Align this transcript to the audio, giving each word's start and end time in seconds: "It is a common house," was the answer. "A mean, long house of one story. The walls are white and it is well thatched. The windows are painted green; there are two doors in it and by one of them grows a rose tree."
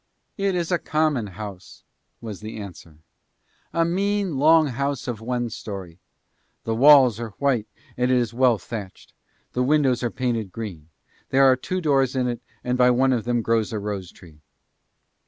"It 0.35 0.55
is 0.55 0.71
a 0.71 0.79
common 0.79 1.27
house," 1.27 1.83
was 2.21 2.39
the 2.39 2.57
answer. 2.57 2.97
"A 3.71 3.85
mean, 3.85 4.35
long 4.35 4.65
house 4.65 5.07
of 5.07 5.21
one 5.21 5.51
story. 5.51 5.99
The 6.63 6.73
walls 6.73 7.19
are 7.19 7.35
white 7.37 7.67
and 7.95 8.09
it 8.09 8.17
is 8.17 8.33
well 8.33 8.57
thatched. 8.57 9.13
The 9.53 9.61
windows 9.61 10.01
are 10.01 10.09
painted 10.09 10.51
green; 10.51 10.89
there 11.29 11.45
are 11.45 11.55
two 11.55 11.81
doors 11.81 12.15
in 12.15 12.27
it 12.27 12.41
and 12.63 12.79
by 12.79 12.89
one 12.89 13.13
of 13.13 13.25
them 13.25 13.43
grows 13.43 13.71
a 13.71 13.77
rose 13.77 14.11
tree." 14.11 14.41